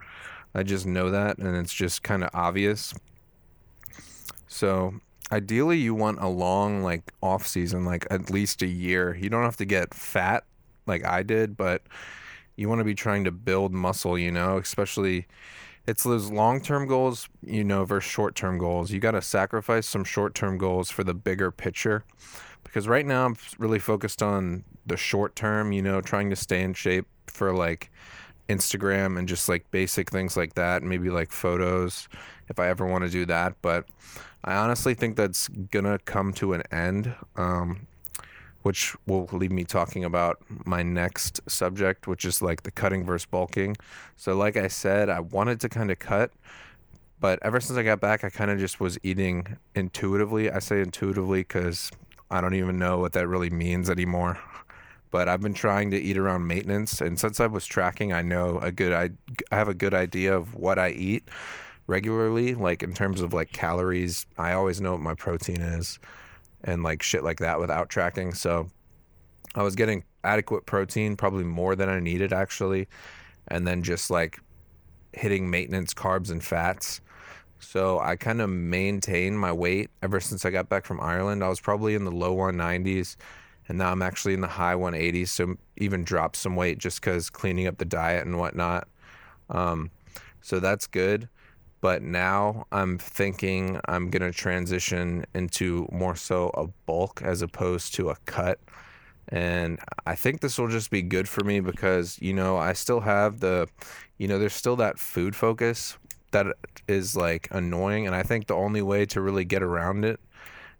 I 0.56 0.64
just 0.64 0.86
know 0.86 1.10
that, 1.10 1.38
and 1.38 1.56
it's 1.56 1.72
just 1.72 2.02
kind 2.02 2.24
of 2.24 2.30
obvious. 2.34 2.92
So 4.48 4.94
ideally 5.32 5.78
you 5.78 5.94
want 5.94 6.18
a 6.20 6.28
long 6.28 6.82
like 6.82 7.12
off 7.22 7.46
season 7.46 7.84
like 7.84 8.06
at 8.10 8.30
least 8.30 8.62
a 8.62 8.66
year. 8.66 9.14
You 9.14 9.30
don't 9.30 9.42
have 9.44 9.56
to 9.56 9.64
get 9.64 9.94
fat 9.94 10.44
like 10.86 11.02
i 11.04 11.22
did 11.22 11.56
but 11.56 11.80
you 12.56 12.68
want 12.68 12.78
to 12.78 12.84
be 12.84 12.94
trying 12.94 13.24
to 13.24 13.30
build 13.30 13.72
muscle 13.72 14.18
you 14.18 14.30
know? 14.30 14.58
Especially 14.58 15.26
it's 15.86 16.04
those 16.04 16.30
long-term 16.30 16.86
goals 16.86 17.28
you 17.42 17.64
know 17.64 17.84
versus 17.84 18.10
short-term 18.10 18.58
goals. 18.58 18.90
You 18.90 19.00
got 19.00 19.12
to 19.12 19.22
sacrifice 19.22 19.86
some 19.86 20.04
short-term 20.04 20.58
goals 20.58 20.90
for 20.90 21.04
the 21.04 21.14
bigger 21.14 21.50
picture. 21.50 22.04
Because 22.62 22.88
right 22.88 23.06
now 23.06 23.24
i'm 23.24 23.36
really 23.58 23.78
focused 23.78 24.22
on 24.22 24.64
the 24.86 24.96
short 24.96 25.36
term 25.36 25.72
you 25.72 25.82
know 25.82 26.00
trying 26.00 26.30
to 26.30 26.36
stay 26.36 26.62
in 26.62 26.74
shape 26.74 27.06
for 27.26 27.54
like 27.54 27.90
instagram 28.48 29.18
and 29.18 29.26
just 29.26 29.48
like 29.48 29.70
basic 29.70 30.10
things 30.10 30.36
like 30.36 30.54
that 30.54 30.82
maybe 30.82 31.08
like 31.08 31.32
photos 31.32 32.08
if 32.50 32.58
i 32.58 32.68
ever 32.68 32.86
want 32.86 33.02
to 33.04 33.10
do 33.10 33.24
that. 33.24 33.54
But 33.62 33.86
I 34.44 34.56
honestly 34.56 34.94
think 34.94 35.16
that's 35.16 35.48
gonna 35.48 35.98
come 36.00 36.32
to 36.34 36.52
an 36.52 36.62
end, 36.70 37.14
um, 37.36 37.86
which 38.62 38.94
will 39.06 39.28
leave 39.32 39.52
me 39.52 39.64
talking 39.64 40.04
about 40.04 40.38
my 40.66 40.82
next 40.82 41.40
subject, 41.48 42.06
which 42.06 42.24
is 42.26 42.42
like 42.42 42.62
the 42.62 42.70
cutting 42.70 43.04
versus 43.06 43.26
bulking. 43.26 43.76
So, 44.16 44.36
like 44.36 44.56
I 44.56 44.68
said, 44.68 45.08
I 45.08 45.20
wanted 45.20 45.60
to 45.60 45.68
kind 45.70 45.90
of 45.90 45.98
cut, 45.98 46.30
but 47.20 47.38
ever 47.42 47.58
since 47.60 47.78
I 47.78 47.82
got 47.82 48.00
back, 48.00 48.22
I 48.22 48.28
kind 48.28 48.50
of 48.50 48.58
just 48.58 48.80
was 48.80 48.98
eating 49.02 49.56
intuitively. 49.74 50.50
I 50.50 50.58
say 50.58 50.80
intuitively 50.80 51.40
because 51.40 51.90
I 52.30 52.42
don't 52.42 52.54
even 52.54 52.78
know 52.78 52.98
what 52.98 53.14
that 53.14 53.26
really 53.26 53.50
means 53.50 53.88
anymore. 53.88 54.38
But 55.10 55.28
I've 55.28 55.40
been 55.40 55.54
trying 55.54 55.90
to 55.92 55.96
eat 55.98 56.18
around 56.18 56.46
maintenance, 56.46 57.00
and 57.00 57.18
since 57.18 57.40
I 57.40 57.46
was 57.46 57.64
tracking, 57.64 58.12
I 58.12 58.22
know 58.22 58.58
a 58.58 58.72
good 58.72 58.92
I, 58.92 59.10
I 59.52 59.56
have 59.56 59.68
a 59.68 59.74
good 59.74 59.94
idea 59.94 60.36
of 60.36 60.54
what 60.54 60.78
I 60.78 60.90
eat 60.90 61.28
regularly, 61.86 62.54
like 62.54 62.82
in 62.82 62.94
terms 62.94 63.20
of 63.20 63.32
like 63.32 63.52
calories. 63.52 64.26
I 64.38 64.52
always 64.52 64.80
know 64.80 64.92
what 64.92 65.00
my 65.00 65.14
protein 65.14 65.60
is 65.60 65.98
and 66.62 66.82
like 66.82 67.02
shit 67.02 67.22
like 67.22 67.38
that 67.38 67.60
without 67.60 67.90
tracking. 67.90 68.34
So 68.34 68.68
I 69.54 69.62
was 69.62 69.74
getting 69.74 70.04
adequate 70.22 70.66
protein, 70.66 71.16
probably 71.16 71.44
more 71.44 71.76
than 71.76 71.88
I 71.88 72.00
needed 72.00 72.32
actually, 72.32 72.88
and 73.48 73.66
then 73.66 73.82
just 73.82 74.10
like 74.10 74.40
hitting 75.12 75.50
maintenance 75.50 75.94
carbs 75.94 76.30
and 76.30 76.42
fats. 76.42 77.00
So 77.60 77.98
I 77.98 78.16
kind 78.16 78.40
of 78.40 78.50
maintained 78.50 79.38
my 79.38 79.52
weight 79.52 79.90
ever 80.02 80.20
since 80.20 80.44
I 80.44 80.50
got 80.50 80.68
back 80.68 80.84
from 80.84 81.00
Ireland. 81.00 81.44
I 81.44 81.48
was 81.48 81.60
probably 81.60 81.94
in 81.94 82.04
the 82.04 82.10
low 82.10 82.34
190s, 82.36 83.16
and 83.68 83.78
now 83.78 83.90
I'm 83.90 84.02
actually 84.02 84.34
in 84.34 84.40
the 84.40 84.48
high 84.48 84.74
180s. 84.74 85.28
So 85.28 85.54
even 85.76 86.04
dropped 86.04 86.36
some 86.36 86.56
weight 86.56 86.78
just 86.78 87.00
because 87.00 87.30
cleaning 87.30 87.66
up 87.66 87.78
the 87.78 87.84
diet 87.84 88.26
and 88.26 88.38
whatnot. 88.38 88.88
Um, 89.48 89.90
so 90.42 90.60
that's 90.60 90.86
good. 90.86 91.28
But 91.84 92.00
now 92.00 92.64
I'm 92.72 92.96
thinking 92.96 93.78
I'm 93.84 94.08
gonna 94.08 94.32
transition 94.32 95.26
into 95.34 95.86
more 95.92 96.16
so 96.16 96.48
a 96.54 96.66
bulk 96.86 97.20
as 97.22 97.42
opposed 97.42 97.94
to 97.96 98.08
a 98.08 98.16
cut. 98.24 98.58
And 99.28 99.78
I 100.06 100.14
think 100.14 100.40
this 100.40 100.56
will 100.56 100.68
just 100.68 100.90
be 100.90 101.02
good 101.02 101.28
for 101.28 101.44
me 101.44 101.60
because, 101.60 102.18
you 102.22 102.32
know, 102.32 102.56
I 102.56 102.72
still 102.72 103.00
have 103.00 103.40
the, 103.40 103.68
you 104.16 104.26
know, 104.26 104.38
there's 104.38 104.54
still 104.54 104.76
that 104.76 104.98
food 104.98 105.36
focus 105.36 105.98
that 106.30 106.46
is 106.88 107.16
like 107.16 107.48
annoying. 107.50 108.06
And 108.06 108.16
I 108.16 108.22
think 108.22 108.46
the 108.46 108.54
only 108.54 108.80
way 108.80 109.04
to 109.04 109.20
really 109.20 109.44
get 109.44 109.62
around 109.62 110.06
it 110.06 110.20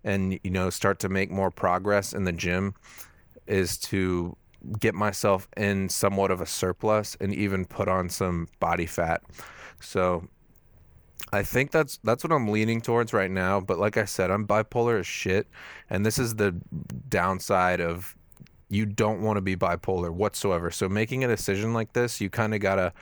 and, 0.05 0.41
you 0.43 0.51
know, 0.51 0.71
start 0.71 1.01
to 1.01 1.11
make 1.11 1.31
more 1.31 1.51
progress 1.51 2.15
in 2.15 2.25
the 2.25 2.33
gym 2.33 2.73
is 3.47 3.77
to 3.77 4.39
get 4.81 4.95
myself 4.95 5.49
in 5.55 5.91
somewhat 5.91 6.31
of 6.31 6.41
a 6.41 6.47
surplus 6.47 7.15
and 7.21 7.35
even 7.35 7.67
put 7.67 7.89
on 7.89 8.09
some 8.09 8.49
body 8.59 8.87
fat. 8.87 9.23
So 9.83 10.29
I 11.35 11.43
think 11.43 11.71
that's 11.71 11.99
that's 12.05 12.25
what 12.25 12.33
I'm 12.33 12.49
leaning 12.49 12.81
towards 12.81 13.13
right 13.13 13.31
now. 13.31 13.61
But 13.61 13.79
like 13.79 13.97
I 13.97 14.05
said, 14.05 14.31
I'm 14.31 14.47
bipolar 14.47 15.01
as 15.01 15.07
shit, 15.07 15.47
and 15.91 16.05
this 16.05 16.19
is 16.19 16.37
the 16.37 16.53
downside 17.09 17.81
of 17.81 18.17
you 18.69 18.87
don't 18.87 19.23
want 19.23 19.37
to 19.37 19.41
be 19.41 19.57
bipolar 19.57 20.11
whatsoever. 20.11 20.71
So 20.71 20.89
making 20.89 21.25
a 21.25 21.29
decision 21.29 21.75
like 21.75 21.93
this, 21.93 22.21
you 22.21 22.31
kind 22.31 22.55
of 22.55 22.61
gotta 22.61 22.93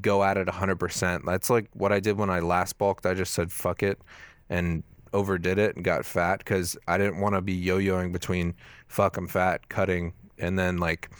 go 0.00 0.22
at 0.22 0.36
it 0.36 0.48
100%. 0.48 1.24
That's 1.24 1.48
like 1.48 1.68
what 1.72 1.92
I 1.92 2.00
did 2.00 2.18
when 2.18 2.30
I 2.30 2.40
last 2.40 2.76
bulked. 2.78 3.06
I 3.06 3.14
just 3.14 3.34
said 3.34 3.52
fuck 3.52 3.82
it 3.82 4.00
and 4.48 4.82
overdid 5.12 5.58
it 5.58 5.76
and 5.76 5.84
got 5.84 6.04
fat 6.04 6.38
because 6.38 6.76
I 6.86 6.98
didn't 6.98 7.20
want 7.20 7.34
to 7.34 7.40
be 7.40 7.54
yo-yoing 7.54 8.12
between 8.12 8.54
fuck 8.88 9.16
I'm 9.16 9.28
fat, 9.28 9.68
cutting, 9.68 10.12
and 10.38 10.58
then 10.58 10.78
like 10.78 11.10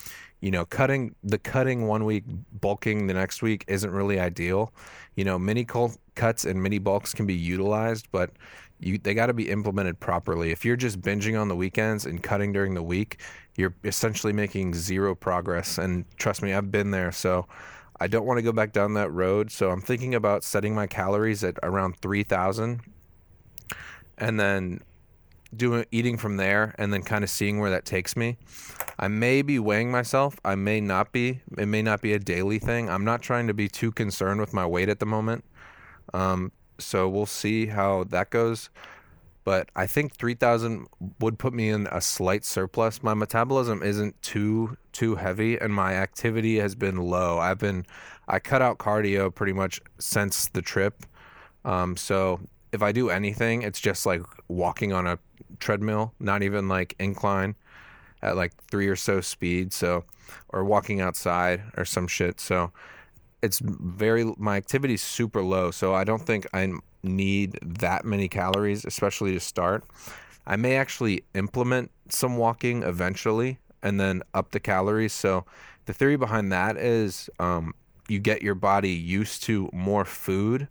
you 0.40 0.50
know 0.50 0.64
cutting 0.66 1.14
the 1.24 1.38
cutting 1.38 1.86
one 1.86 2.04
week 2.04 2.24
bulking 2.60 3.06
the 3.06 3.14
next 3.14 3.42
week 3.42 3.64
isn't 3.68 3.90
really 3.90 4.20
ideal 4.20 4.70
you 5.14 5.24
know 5.24 5.38
mini 5.38 5.64
cuts 6.16 6.44
and 6.44 6.62
mini 6.62 6.78
bulks 6.78 7.14
can 7.14 7.26
be 7.26 7.34
utilized 7.34 8.08
but 8.10 8.30
you 8.80 8.98
they 8.98 9.14
got 9.14 9.26
to 9.26 9.34
be 9.34 9.50
implemented 9.50 9.98
properly 10.00 10.50
if 10.50 10.64
you're 10.64 10.76
just 10.76 11.00
binging 11.00 11.40
on 11.40 11.48
the 11.48 11.56
weekends 11.56 12.06
and 12.06 12.22
cutting 12.22 12.52
during 12.52 12.74
the 12.74 12.82
week 12.82 13.20
you're 13.56 13.74
essentially 13.84 14.32
making 14.32 14.74
zero 14.74 15.14
progress 15.14 15.78
and 15.78 16.04
trust 16.16 16.42
me 16.42 16.52
I've 16.52 16.70
been 16.70 16.90
there 16.90 17.12
so 17.12 17.46
I 17.98 18.08
don't 18.08 18.26
want 18.26 18.38
to 18.38 18.42
go 18.42 18.52
back 18.52 18.72
down 18.72 18.94
that 18.94 19.10
road 19.10 19.50
so 19.50 19.70
I'm 19.70 19.80
thinking 19.80 20.14
about 20.14 20.44
setting 20.44 20.74
my 20.74 20.86
calories 20.86 21.44
at 21.44 21.58
around 21.62 21.96
3000 21.98 22.80
and 24.18 24.40
then 24.40 24.80
doing 25.54 25.84
eating 25.90 26.16
from 26.16 26.36
there 26.36 26.74
and 26.78 26.92
then 26.92 27.02
kind 27.02 27.24
of 27.24 27.30
seeing 27.30 27.58
where 27.58 27.70
that 27.70 27.84
takes 27.84 28.16
me. 28.16 28.36
I 28.98 29.08
may 29.08 29.42
be 29.42 29.58
weighing 29.58 29.90
myself. 29.90 30.38
I 30.44 30.54
may 30.54 30.80
not 30.80 31.12
be. 31.12 31.40
It 31.56 31.66
may 31.66 31.82
not 31.82 32.00
be 32.00 32.12
a 32.12 32.18
daily 32.18 32.58
thing. 32.58 32.88
I'm 32.88 33.04
not 33.04 33.22
trying 33.22 33.46
to 33.46 33.54
be 33.54 33.68
too 33.68 33.92
concerned 33.92 34.40
with 34.40 34.52
my 34.52 34.66
weight 34.66 34.88
at 34.88 34.98
the 34.98 35.06
moment. 35.06 35.44
Um, 36.16 36.52
so 36.78 37.08
we'll 37.08 37.26
see 37.26 37.66
how 37.66 38.04
that 38.04 38.30
goes. 38.30 38.70
But 39.44 39.68
I 39.76 39.86
think 39.86 40.16
3000 40.16 40.88
would 41.20 41.38
put 41.38 41.52
me 41.52 41.68
in 41.68 41.86
a 41.92 42.00
slight 42.00 42.44
surplus. 42.44 43.02
My 43.02 43.14
metabolism 43.14 43.82
isn't 43.82 44.20
too 44.22 44.76
too 44.92 45.16
heavy 45.16 45.56
and 45.58 45.72
my 45.72 45.94
activity 45.94 46.58
has 46.58 46.74
been 46.74 46.96
low. 46.96 47.38
I've 47.38 47.58
been 47.58 47.86
I 48.26 48.38
cut 48.40 48.62
out 48.62 48.78
cardio 48.78 49.32
pretty 49.32 49.52
much 49.52 49.80
since 49.98 50.48
the 50.48 50.62
trip. 50.62 51.04
Um, 51.64 51.96
so 51.96 52.40
if 52.72 52.82
I 52.82 52.92
do 52.92 53.10
anything, 53.10 53.62
it's 53.62 53.80
just 53.80 54.06
like 54.06 54.22
walking 54.48 54.92
on 54.92 55.06
a 55.06 55.18
treadmill, 55.60 56.12
not 56.18 56.42
even 56.42 56.68
like 56.68 56.96
incline 56.98 57.54
at 58.22 58.36
like 58.36 58.52
three 58.70 58.88
or 58.88 58.96
so 58.96 59.20
speed. 59.20 59.72
So, 59.72 60.04
or 60.48 60.64
walking 60.64 61.00
outside 61.00 61.62
or 61.76 61.84
some 61.84 62.08
shit. 62.08 62.40
So, 62.40 62.72
it's 63.46 63.60
very, 63.60 64.24
my 64.36 64.56
activity's 64.56 65.02
super 65.02 65.42
low. 65.42 65.70
So, 65.70 65.94
I 65.94 66.04
don't 66.04 66.24
think 66.24 66.46
I 66.52 66.72
need 67.02 67.58
that 67.62 68.04
many 68.04 68.28
calories, 68.28 68.84
especially 68.84 69.32
to 69.32 69.40
start. 69.40 69.84
I 70.46 70.56
may 70.56 70.76
actually 70.76 71.24
implement 71.34 71.90
some 72.08 72.36
walking 72.36 72.82
eventually 72.82 73.58
and 73.82 73.98
then 73.98 74.22
up 74.34 74.50
the 74.50 74.60
calories. 74.60 75.12
So, 75.12 75.46
the 75.86 75.94
theory 75.94 76.16
behind 76.16 76.52
that 76.52 76.76
is 76.76 77.30
um, 77.38 77.74
you 78.08 78.18
get 78.18 78.42
your 78.42 78.54
body 78.54 78.90
used 78.90 79.42
to 79.44 79.70
more 79.72 80.04
food 80.04 80.68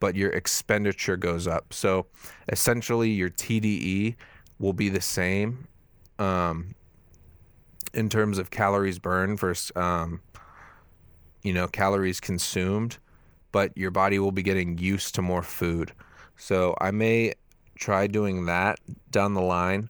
but 0.00 0.14
your 0.14 0.30
expenditure 0.30 1.16
goes 1.16 1.46
up. 1.46 1.72
So 1.72 2.06
essentially, 2.48 3.10
your 3.10 3.30
TDEE 3.30 4.16
will 4.58 4.72
be 4.72 4.88
the 4.88 5.00
same 5.00 5.68
um, 6.18 6.74
in 7.94 8.08
terms 8.08 8.38
of 8.38 8.50
calories 8.50 8.98
burned 8.98 9.38
versus 9.38 9.72
um, 9.76 10.20
you 11.46 11.52
know 11.52 11.68
calories 11.68 12.20
consumed, 12.20 12.98
but 13.52 13.76
your 13.76 13.90
body 13.90 14.18
will 14.18 14.32
be 14.32 14.42
getting 14.42 14.78
used 14.78 15.14
to 15.14 15.22
more 15.22 15.42
food. 15.42 15.92
So 16.36 16.74
I 16.80 16.90
may 16.90 17.34
try 17.76 18.06
doing 18.06 18.46
that 18.46 18.78
down 19.10 19.34
the 19.34 19.42
line. 19.42 19.88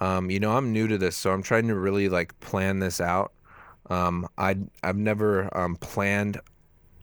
Um, 0.00 0.30
you 0.30 0.40
know, 0.40 0.56
I'm 0.56 0.72
new 0.72 0.86
to 0.88 0.98
this, 0.98 1.16
so 1.16 1.32
I'm 1.32 1.42
trying 1.42 1.68
to 1.68 1.74
really 1.74 2.08
like 2.08 2.38
plan 2.40 2.78
this 2.78 3.00
out. 3.00 3.32
Um, 3.90 4.28
I 4.38 4.56
I've 4.82 4.96
never 4.96 5.54
um, 5.56 5.76
planned 5.76 6.40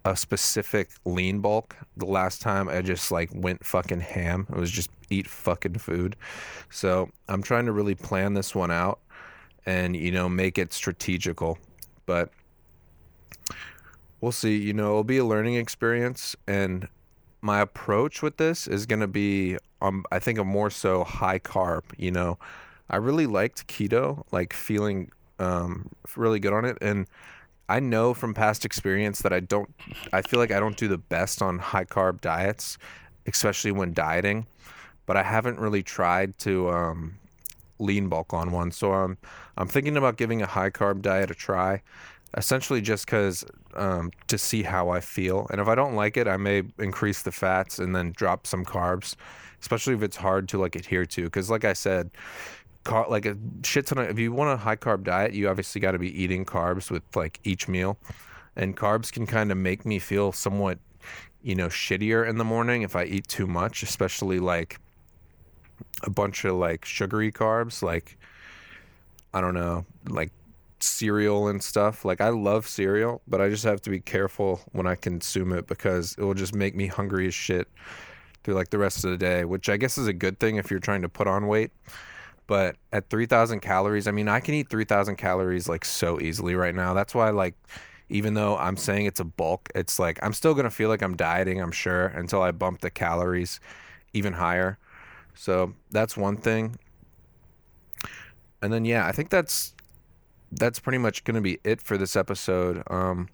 a 0.06 0.16
specific 0.16 0.90
lean 1.06 1.42
bulk. 1.42 1.76
The 1.98 2.06
last 2.06 2.42
time 2.42 2.70
I 2.70 2.82
just 2.82 3.12
like 3.12 3.30
went 3.34 3.66
fucking 3.66 4.02
ham. 4.02 4.48
It 4.50 4.58
was 4.58 4.72
just 4.72 4.90
eat 5.10 5.28
fucking 5.28 5.78
food. 5.78 6.16
So 6.70 7.10
I'm 7.28 7.44
trying 7.44 7.66
to 7.66 7.72
really 7.72 7.96
plan 7.96 8.34
this 8.34 8.56
one 8.56 8.72
out 8.72 9.00
and, 9.66 9.96
you 9.96 10.12
know, 10.12 10.28
make 10.28 10.58
it 10.58 10.74
strategical. 10.74 11.60
But 12.06 12.32
we'll 14.22 14.32
see. 14.32 14.58
You 14.58 14.74
know, 14.74 14.92
it'll 14.92 15.04
be 15.04 15.18
a 15.18 15.26
learning 15.26 15.56
experience. 15.56 16.36
And 16.48 16.88
my 17.42 17.60
approach 17.60 18.22
with 18.22 18.38
this 18.38 18.68
is 18.68 18.86
going 18.86 19.02
to 19.02 19.08
be, 19.08 19.58
um, 19.82 20.06
I 20.12 20.20
think, 20.20 20.40
a 20.40 20.44
more 20.44 20.70
so 20.70 21.04
high 21.04 21.40
carb. 21.40 21.84
You 21.98 22.12
know, 22.12 22.38
I 22.90 22.98
really 22.98 23.26
liked 23.26 23.68
keto, 23.68 24.24
like 24.32 24.54
feeling 24.54 25.12
um, 25.40 25.90
really 26.16 26.40
good 26.40 26.54
on 26.54 26.66
it. 26.66 26.78
And 26.82 27.08
I 27.68 27.80
know 27.80 28.14
from 28.14 28.34
past 28.34 28.64
experience 28.64 29.22
that 29.24 29.34
I 29.34 29.40
don't, 29.40 29.74
I 30.14 30.22
feel 30.22 30.40
like 30.40 30.52
I 30.52 30.60
don't 30.60 30.78
do 30.78 30.88
the 30.88 30.98
best 30.98 31.42
on 31.42 31.60
high 31.60 31.86
carb 31.86 32.22
diets, 32.22 32.78
especially 33.26 33.72
when 33.72 33.94
dieting 33.94 34.46
but 35.12 35.18
I 35.18 35.24
haven't 35.24 35.60
really 35.60 35.84
tried 35.84 36.38
to 36.40 36.70
um, 36.70 37.20
lean 37.80 38.08
bulk 38.08 38.34
on 38.34 38.52
one. 38.52 38.72
So 38.72 38.94
I'm 38.94 39.18
I'm 39.58 39.68
thinking 39.68 39.98
about 39.98 40.18
giving 40.18 40.42
a 40.42 40.46
high 40.46 40.70
carb 40.70 41.02
diet 41.02 41.30
a 41.30 41.34
try, 41.34 41.82
essentially 42.38 42.82
just 42.82 43.06
because 43.06 43.44
um, 43.76 44.12
to 44.28 44.38
see 44.38 44.64
how 44.64 44.90
I 44.90 45.00
feel. 45.00 45.48
And 45.50 45.60
if 45.62 45.68
I 45.68 45.76
don't 45.76 45.96
like 45.96 46.18
it, 46.18 46.28
I 46.28 46.38
may 46.38 46.64
increase 46.80 47.22
the 47.22 47.32
fats 47.32 47.80
and 47.80 47.96
then 47.96 48.14
drop 48.16 48.48
some 48.48 48.66
carbs, 48.66 49.16
especially 49.62 49.94
if 49.94 50.04
it's 50.04 50.18
hard 50.18 50.48
to 50.50 50.58
like 50.58 50.76
adhere 50.76 51.06
to. 51.06 51.24
Because 51.24 51.50
like 51.50 51.66
I 51.66 51.74
said. 51.74 52.12
Car- 52.84 53.06
like 53.08 53.28
a 53.28 53.38
shit 53.64 53.86
ton 53.86 54.00
of, 54.00 54.10
if 54.10 54.18
you 54.18 54.32
want 54.32 54.50
a 54.50 54.58
high 54.58 54.76
carb 54.76 55.04
diet, 55.04 55.34
you 55.34 55.48
obviously 55.48 55.80
got 55.80 55.92
to 55.92 56.00
be 56.00 56.10
eating 56.20 56.44
carbs 56.44 56.90
with 56.90 57.04
like 57.16 57.40
each 57.44 57.68
meal, 57.68 57.96
and 58.56 58.76
carbs 58.76 59.12
can 59.12 59.28
kind 59.28 59.52
of 59.52 59.58
make 59.60 59.86
me 59.86 60.00
feel 60.00 60.32
somewhat, 60.32 60.80
you 61.44 61.54
know, 61.54 61.68
shittier 61.68 62.28
in 62.28 62.40
the 62.40 62.44
morning 62.44 62.82
if 62.82 62.96
I 62.96 63.04
eat 63.04 63.28
too 63.28 63.46
much, 63.46 63.84
especially 63.84 64.40
like 64.40 64.80
a 66.02 66.10
bunch 66.10 66.44
of 66.44 66.56
like 66.56 66.84
sugary 66.84 67.32
carbs, 67.32 67.84
like 67.84 68.18
I 69.32 69.42
don't 69.42 69.54
know, 69.54 69.86
like 70.10 70.32
cereal 70.84 71.48
and 71.48 71.64
stuff. 71.64 72.06
Like 72.06 72.22
I 72.22 72.30
love 72.30 72.68
cereal, 72.68 73.22
but 73.28 73.42
I 73.42 73.50
just 73.50 73.64
have 73.64 73.82
to 73.82 73.90
be 73.90 74.00
careful 74.00 74.62
when 74.72 74.88
I 74.88 74.96
consume 74.96 75.54
it 75.54 75.68
because 75.68 76.16
it 76.18 76.24
will 76.24 76.34
just 76.34 76.56
make 76.56 76.76
me 76.76 76.88
hungry 76.88 77.28
as 77.28 77.34
shit 77.34 77.68
through 78.44 78.56
like 78.56 78.70
the 78.70 78.78
rest 78.78 79.04
of 79.04 79.12
the 79.12 79.18
day, 79.18 79.46
which 79.46 79.70
I 79.70 79.78
guess 79.78 79.98
is 79.98 80.08
a 80.08 80.14
good 80.14 80.40
thing 80.40 80.56
if 80.56 80.72
you're 80.72 80.80
trying 80.80 81.02
to 81.04 81.10
put 81.10 81.28
on 81.28 81.48
weight. 81.48 81.72
But 82.48 82.76
at 82.92 83.10
3000 83.10 83.62
calories, 83.62 84.08
I 84.08 84.12
mean, 84.12 84.28
I 84.28 84.40
can 84.40 84.54
eat 84.56 84.70
3000 84.70 85.16
calories 85.16 85.70
like 85.70 85.86
so 85.86 86.20
easily 86.20 86.56
right 86.56 86.76
now. 86.76 86.94
That's 86.94 87.16
why 87.16 87.30
like 87.30 87.56
even 88.10 88.34
though 88.34 88.58
I'm 88.58 88.76
saying 88.76 89.06
it's 89.06 89.22
a 89.22 89.26
bulk, 89.26 89.70
it's 89.74 89.98
like 90.00 90.20
I'm 90.22 90.34
still 90.34 90.54
going 90.54 90.66
to 90.66 90.72
feel 90.72 90.90
like 90.90 91.02
I'm 91.02 91.16
dieting, 91.16 91.62
I'm 91.62 91.72
sure, 91.72 92.08
until 92.08 92.42
I 92.42 92.52
bump 92.52 92.82
the 92.82 92.90
calories 92.90 93.60
even 94.14 94.34
higher. 94.34 94.78
So 95.34 95.74
that's 95.92 96.18
one 96.18 96.36
thing. 96.36 96.78
And 98.62 98.72
then 98.72 98.86
yeah, 98.86 99.08
I 99.08 99.12
think 99.12 99.30
that's 99.30 99.74
that's 100.52 100.80
pretty 100.80 100.98
much 100.98 101.24
going 101.24 101.36
to 101.36 101.42
be 101.42 101.60
it 101.64 101.82
for 101.82 101.98
this 101.98 102.16
episode. 102.16 102.84
Um, 102.88 103.30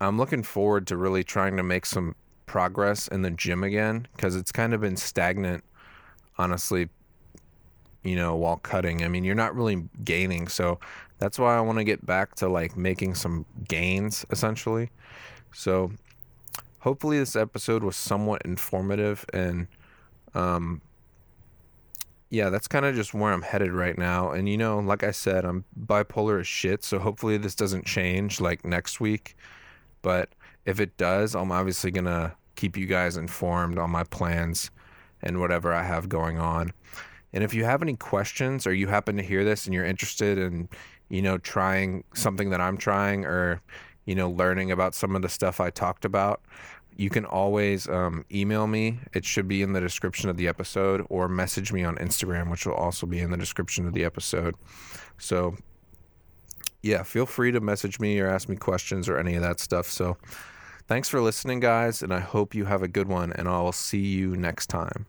I'm 0.00 0.18
looking 0.18 0.42
forward 0.42 0.86
to 0.88 0.96
really 0.96 1.24
trying 1.24 1.56
to 1.56 1.62
make 1.62 1.86
some 1.86 2.14
progress 2.46 3.08
in 3.08 3.22
the 3.22 3.30
gym 3.30 3.64
again 3.64 4.06
because 4.14 4.36
it's 4.36 4.52
kind 4.52 4.74
of 4.74 4.80
been 4.80 4.96
stagnant, 4.96 5.64
honestly, 6.38 6.88
you 8.02 8.16
know, 8.16 8.36
while 8.36 8.56
cutting. 8.56 9.02
I 9.04 9.08
mean, 9.08 9.24
you're 9.24 9.34
not 9.34 9.54
really 9.56 9.84
gaining. 10.04 10.48
So 10.48 10.78
that's 11.18 11.38
why 11.38 11.56
I 11.56 11.60
want 11.60 11.78
to 11.78 11.84
get 11.84 12.04
back 12.04 12.34
to 12.36 12.48
like 12.48 12.76
making 12.76 13.14
some 13.14 13.46
gains 13.66 14.26
essentially. 14.30 14.90
So 15.52 15.92
hopefully 16.80 17.18
this 17.18 17.34
episode 17.34 17.82
was 17.82 17.96
somewhat 17.96 18.42
informative 18.44 19.24
and 19.32 19.66
um 20.34 20.82
yeah, 22.34 22.50
that's 22.50 22.66
kind 22.66 22.84
of 22.84 22.96
just 22.96 23.14
where 23.14 23.32
I'm 23.32 23.42
headed 23.42 23.72
right 23.72 23.96
now. 23.96 24.32
And 24.32 24.48
you 24.48 24.56
know, 24.56 24.80
like 24.80 25.04
I 25.04 25.12
said, 25.12 25.44
I'm 25.44 25.64
bipolar 25.78 26.40
as 26.40 26.48
shit, 26.48 26.82
so 26.82 26.98
hopefully 26.98 27.38
this 27.38 27.54
doesn't 27.54 27.86
change 27.86 28.40
like 28.40 28.64
next 28.64 29.00
week. 29.00 29.36
But 30.02 30.30
if 30.66 30.80
it 30.80 30.96
does, 30.96 31.36
I'm 31.36 31.52
obviously 31.52 31.92
going 31.92 32.06
to 32.06 32.34
keep 32.56 32.76
you 32.76 32.86
guys 32.86 33.16
informed 33.16 33.78
on 33.78 33.90
my 33.90 34.02
plans 34.02 34.70
and 35.22 35.40
whatever 35.40 35.72
I 35.72 35.84
have 35.84 36.08
going 36.08 36.38
on. 36.38 36.72
And 37.32 37.44
if 37.44 37.54
you 37.54 37.64
have 37.64 37.82
any 37.82 37.96
questions 37.96 38.66
or 38.66 38.74
you 38.74 38.88
happen 38.88 39.16
to 39.16 39.22
hear 39.22 39.44
this 39.44 39.64
and 39.64 39.74
you're 39.74 39.84
interested 39.84 40.36
in, 40.36 40.68
you 41.08 41.22
know, 41.22 41.38
trying 41.38 42.04
something 42.14 42.50
that 42.50 42.60
I'm 42.60 42.76
trying 42.76 43.24
or, 43.24 43.60
you 44.06 44.14
know, 44.14 44.28
learning 44.28 44.72
about 44.72 44.94
some 44.94 45.14
of 45.14 45.22
the 45.22 45.28
stuff 45.28 45.60
I 45.60 45.70
talked 45.70 46.04
about, 46.04 46.42
you 46.96 47.10
can 47.10 47.24
always 47.24 47.88
um, 47.88 48.24
email 48.32 48.66
me. 48.66 49.00
It 49.12 49.24
should 49.24 49.48
be 49.48 49.62
in 49.62 49.72
the 49.72 49.80
description 49.80 50.28
of 50.30 50.36
the 50.36 50.48
episode, 50.48 51.04
or 51.08 51.28
message 51.28 51.72
me 51.72 51.84
on 51.84 51.96
Instagram, 51.96 52.50
which 52.50 52.66
will 52.66 52.74
also 52.74 53.06
be 53.06 53.18
in 53.18 53.30
the 53.30 53.36
description 53.36 53.86
of 53.86 53.94
the 53.94 54.04
episode. 54.04 54.54
So, 55.18 55.56
yeah, 56.82 57.02
feel 57.02 57.26
free 57.26 57.52
to 57.52 57.60
message 57.60 57.98
me 57.98 58.20
or 58.20 58.28
ask 58.28 58.48
me 58.48 58.56
questions 58.56 59.08
or 59.08 59.18
any 59.18 59.34
of 59.34 59.42
that 59.42 59.60
stuff. 59.60 59.86
So, 59.86 60.16
thanks 60.86 61.08
for 61.08 61.20
listening, 61.20 61.60
guys, 61.60 62.02
and 62.02 62.12
I 62.12 62.20
hope 62.20 62.54
you 62.54 62.66
have 62.66 62.82
a 62.82 62.88
good 62.88 63.08
one, 63.08 63.32
and 63.32 63.48
I'll 63.48 63.72
see 63.72 63.98
you 63.98 64.36
next 64.36 64.66
time. 64.66 65.06